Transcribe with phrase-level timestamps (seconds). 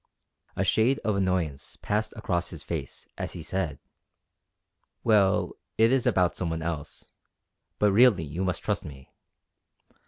[0.55, 3.77] A shade of annoyance passed across his face as he said:
[5.03, 7.11] "Well, it is about some one else;
[7.77, 9.11] but really you must trust me.